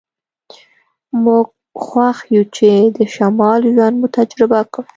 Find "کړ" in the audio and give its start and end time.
4.73-4.85